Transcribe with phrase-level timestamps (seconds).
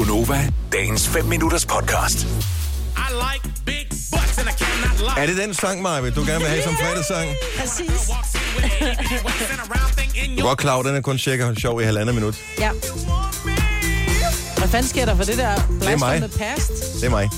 [0.00, 2.26] Gunova, dagens 5 minutters podcast.
[2.96, 5.22] I like big butts and I cannot lie.
[5.22, 7.28] Er det den sang, Maja, du gerne vil have som fredagssang?
[7.58, 8.08] Præcis.
[8.10, 10.74] Walks in with an 80 waist and a round thing in Du er godt klar
[10.74, 12.36] over, den er kun cirka sjov i halvandet minut.
[12.58, 12.70] Ja.
[14.58, 16.18] Hvad fanden sker der for det der blast mig.
[16.18, 16.72] from the past?
[16.94, 17.30] Det er mig.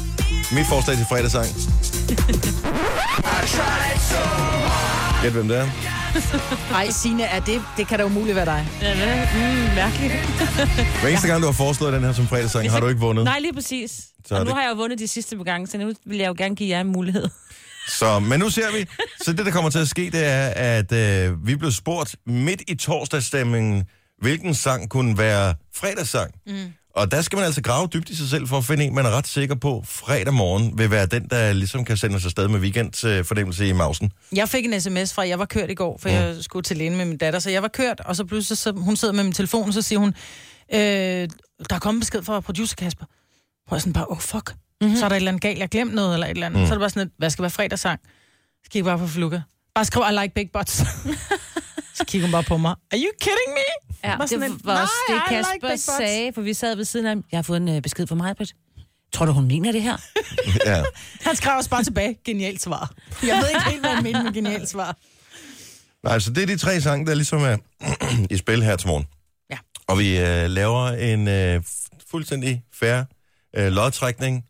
[0.53, 1.47] Mit forslag til fredagssang.
[5.23, 5.67] Gæt, hvem det er.
[6.73, 8.69] Nej, Signe, er det, det kan da umuligt være dig.
[8.83, 9.27] Ja, hvad?
[9.35, 10.13] Mm, mærkeligt.
[11.01, 13.25] Hver eneste gang, du har foreslået den her som fredagssang, har du ikke vundet.
[13.25, 14.03] Nej, lige præcis.
[14.27, 15.93] Så er og nu det- har jeg jo vundet de sidste par gange, så nu
[16.07, 17.29] vil jeg jo gerne give jer en mulighed.
[17.99, 18.87] Så, men nu ser vi.
[19.25, 22.63] Så det, der kommer til at ske, det er, at øh, vi blev spurgt midt
[22.69, 23.85] i torsdagsstemningen,
[24.19, 26.31] hvilken sang kunne være fredagssang.
[26.47, 26.73] Mm.
[26.95, 29.07] Og der skal man altså grave dybt i sig selv for at finde en, man
[29.07, 32.49] er ret sikker på, fredag morgen vil være den, der ligesom kan sende os afsted
[32.49, 34.13] med weekendfornemmelse i mausen.
[34.33, 36.97] Jeg fik en sms fra, jeg var kørt i går, for jeg skulle til lægen
[36.97, 39.33] med min datter, så jeg var kørt, og så pludselig, så hun sidder med min
[39.33, 40.15] telefon, og så siger hun,
[40.75, 40.79] øh,
[41.71, 43.05] der er kommet besked fra producer Kasper.
[43.69, 44.97] Hvor jeg sådan bare, oh fuck, mm-hmm.
[44.97, 46.61] så er der et eller andet galt, jeg har glemt noget, eller et eller andet.
[46.61, 46.67] Mm.
[46.67, 48.01] Så er det bare sådan, et, hvad skal være fredagssang?
[48.65, 49.41] Så kigger jeg bare på Fluga.
[49.75, 50.77] Bare skriv, I like big butts.
[51.99, 52.71] så kigger hun bare på mig.
[52.71, 53.92] Are you kidding me?
[54.05, 56.55] Ja, Var sådan det en, var også "Nej, det, like Kasper butts." sagde, for vi
[56.55, 57.25] sad ved siden af ham.
[57.33, 58.53] Jeg har fået en uh, besked fra mig, Britt.
[59.13, 59.97] Tror du, hun mener det her?
[60.67, 60.83] ja.
[61.21, 62.93] Han skrev også bare tilbage, genialt svar.
[63.27, 64.97] Jeg ved ikke helt, hvad han mener med genialt svar.
[66.05, 67.57] Nej, så det er de tre sange, der ligesom er
[68.35, 69.07] i spil her til morgen.
[69.51, 69.59] Ja.
[69.87, 71.63] Og vi øh, laver en øh,
[72.11, 73.03] fuldstændig fair
[73.57, 74.45] øh, lodtrækning.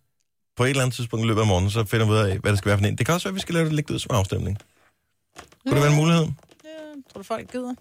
[0.57, 2.51] På et eller andet tidspunkt i løbet af morgenen, så finder vi ud af, hvad
[2.51, 2.99] det skal være for en.
[2.99, 4.59] Det kan også være, at vi skal lave det lægge ud som afstemning.
[5.67, 6.23] Kunne det være en mulighed?
[7.13, 7.75] Tror du, folk gider?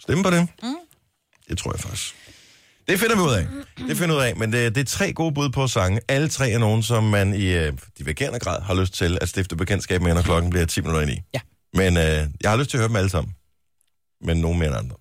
[0.00, 0.48] Stemme på det?
[0.62, 0.74] Mm.
[1.48, 2.14] Det tror jeg faktisk.
[2.88, 3.46] Det finder vi ud af.
[3.88, 4.36] Det finder vi ud af.
[4.36, 6.00] Men det, det er tre gode bud på sange.
[6.08, 9.56] Alle tre er nogen, som man i øh, divergerende grad har lyst til at stifte
[9.56, 11.20] bekendtskab med, når klokken bliver 10 minutter ind i.
[11.34, 11.40] Ja.
[11.74, 13.34] Men øh, jeg har lyst til at høre dem alle sammen.
[14.24, 14.96] Men nogen mere end andre.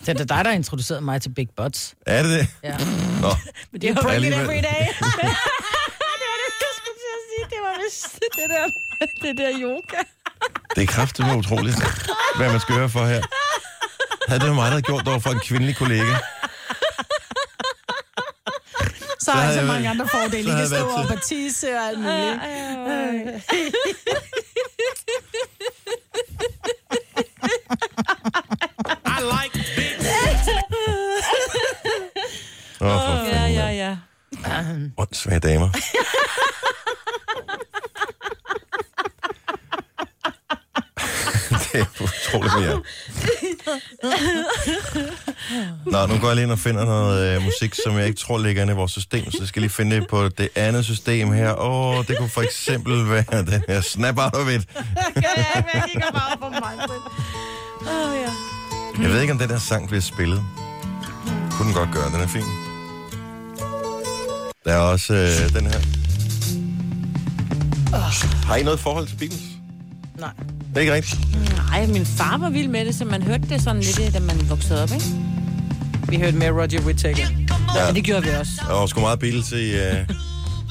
[0.00, 1.94] Det er dig, der har introduceret mig til Big Butts.
[2.06, 2.48] Er det det?
[2.62, 2.76] Ja.
[3.20, 3.28] Nå.
[3.72, 4.40] Men det bring it Alligevel.
[4.40, 4.86] every day.
[7.52, 8.66] det var vist det der,
[9.22, 10.02] det der yoga.
[10.76, 11.76] Det er kraftigt utroligt,
[12.36, 13.22] hvad man skal høre for her.
[14.28, 16.16] Havde det mig, der havde gjort det over for en kvindelig kollega?
[19.20, 20.48] Så har jeg så mange andre fordele.
[20.50, 23.44] I kan stå op og tisse og alt muligt.
[29.06, 29.94] I like big
[32.80, 33.54] Åh, oh, for Ja, fanden.
[33.54, 33.96] ja, ja.
[34.98, 35.68] Åndssvage damer.
[41.72, 42.82] det er utroligt mere.
[45.92, 48.38] Nå, nu går jeg lige ind og finder noget øh, musik, som jeg ikke tror
[48.38, 51.32] ligger inde i vores system, så jeg skal lige finde det på det andet system
[51.32, 51.54] her.
[51.54, 54.54] Åh, oh, det kunne for eksempel være den her Snap Out of It.
[55.74, 56.72] Jeg kigger bare på mig.
[57.80, 58.30] Oh, ja.
[59.02, 60.42] Jeg ved ikke, om den her sang bliver spillet.
[61.50, 62.42] Kunne den godt gøre, den er fin.
[64.64, 65.78] Der er også øh, den her.
[68.46, 69.40] Har I noget forhold til Beatles?
[70.18, 70.30] Nej.
[70.74, 71.20] Det er ikke rigtigt.
[71.70, 74.48] Nej, min far var vild med det, så man hørte det sådan lidt, da man
[74.48, 75.04] voksede op, ikke?
[76.08, 77.26] Vi hørte med Roger Whittaker.
[77.76, 77.92] Ja.
[77.92, 78.52] det gjorde vi også.
[78.68, 80.08] Der var sgu meget Beatles i øh,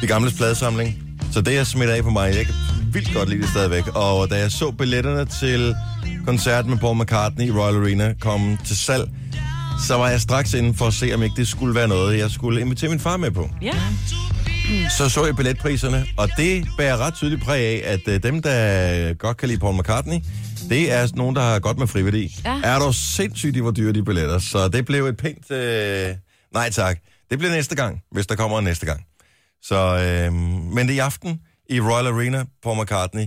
[0.01, 0.97] de gamle pladesamling.
[1.31, 2.35] Så det er smidt af på mig.
[2.35, 2.55] Jeg kan
[2.93, 3.87] vildt godt lide det stadigvæk.
[3.95, 5.75] Og da jeg så billetterne til
[6.25, 9.09] koncerten med Paul McCartney i Royal Arena komme til salg,
[9.87, 12.31] så var jeg straks inde for at se, om ikke det skulle være noget, jeg
[12.31, 13.49] skulle invitere min far med på.
[13.61, 13.73] Ja.
[14.97, 19.13] Så så jeg billetpriserne, og det bærer ret tydeligt præg af, at øh, dem, der
[19.13, 20.19] godt kan lide Paul McCartney,
[20.69, 22.39] det er nogen, der har godt med friværdi.
[22.45, 22.61] Ja.
[22.63, 26.09] Er du sindssygt, hvor dyre de billetter, så det blev et pænt øh,
[26.53, 26.97] nej tak.
[27.29, 29.01] Det bliver næste gang, hvis der kommer en næste gang.
[29.61, 33.25] Så, øh, men det er i aften i Royal Arena, Paul McCartney.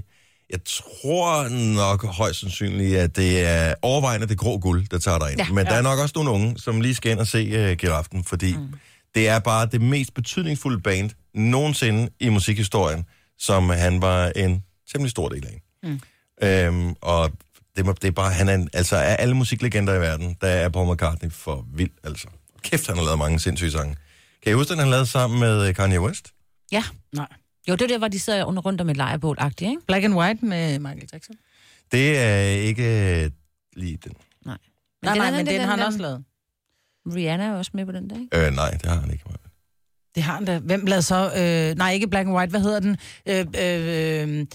[0.51, 5.31] Jeg tror nok højst sandsynligt, at det er overvejende det grå guld, der tager dig
[5.31, 5.41] ind.
[5.41, 5.71] Ja, men ja.
[5.71, 8.57] der er nok også nogle unge, som lige skal ind og se uh, giraffen, fordi
[8.57, 8.75] mm.
[9.17, 13.05] Det er bare det mest betydningsfulde band nogensinde i musikhistorien,
[13.39, 15.63] som han var en temmelig stor del af.
[15.83, 16.01] Mm.
[16.43, 17.33] Øhm, og
[17.77, 20.49] det, må, det er bare, han er en, altså af alle musiklegender i verden, der
[20.49, 22.29] er Paul McCartney for vild, altså.
[22.63, 23.97] Kæft, han har lavet mange sindssyge sange.
[24.43, 26.33] Kan I huske, den han lavede sammen med øh, Kanye West?
[26.73, 26.85] Ja.
[27.13, 27.27] Nej.
[27.69, 29.87] Jo, det er der, hvor de sidder under rundt om et lejrebål-agtigt, ikke?
[29.87, 31.35] Black and White med Michael Jackson.
[31.93, 33.31] Det er ikke
[33.77, 34.13] lige den.
[34.45, 34.59] Nej.
[35.03, 36.25] Nej, nej, er men den har han også lavet.
[37.15, 38.47] Rihanna er også med på den der, ikke?
[38.47, 39.25] Øh, nej, det har han ikke.
[40.15, 40.59] Det har han da.
[40.59, 41.31] Hvem lavede så?
[41.37, 42.51] Øh, nej, ikke Black and White.
[42.51, 42.97] Hvad hedder den?
[43.27, 44.47] Øh, øh, øh,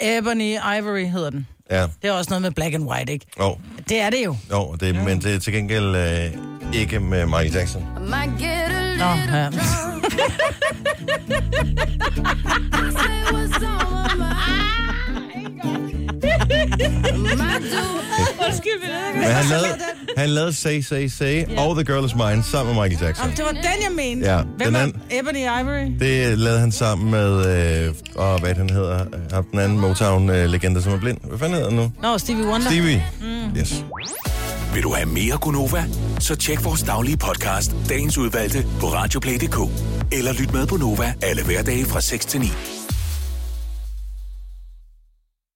[0.00, 1.46] Ebony Ivory hedder den.
[1.70, 3.26] Ja, Det er også noget med Black and White, ikke?
[3.40, 3.58] jo,
[3.88, 4.36] Det er det jo.
[4.50, 6.32] jo det, men det er til gengæld øh,
[6.80, 7.82] ikke med Michael Jackson.
[8.98, 9.50] Nå, ja.
[18.46, 19.66] Undskyld, vi Men han lavede,
[20.16, 23.24] han lavede Say, Say, Say og The Girl Is Mine sammen med Michael Jackson.
[23.24, 24.32] Jamen, det var den, jeg mente.
[24.34, 25.92] Ja, Hvem den anden- Ebony Ivory?
[26.00, 27.30] Det lavede han sammen med,
[27.86, 31.18] øh, og hvad han hedder, ham den anden Motown-legende, som er blind.
[31.24, 31.92] Hvad fanden hedder han nu?
[32.02, 32.66] Nå, Stevie Wonder.
[32.70, 33.04] Stevie.
[33.20, 33.58] Mm.
[33.58, 33.84] Yes.
[34.74, 35.84] Vil du have mere Gunova?
[36.18, 39.58] Så tjek vores daglige podcast, dagens udvalgte, på radioplay.dk.
[40.12, 42.46] Eller lyt med på Nova alle hverdage fra 6 til 9.